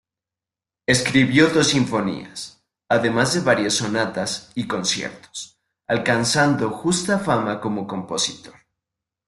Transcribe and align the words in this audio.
Escribió 0.87 1.49
dos 1.49 1.67
sinfonías, 1.67 2.59
además 2.89 3.35
de 3.35 3.41
varias 3.41 3.75
sonatas 3.75 4.51
y 4.55 4.65
conciertos, 4.67 5.59
alcanzando 5.87 6.71
justa 6.71 7.19
fama 7.19 7.61
como 7.61 7.85
compositor. 7.85 8.55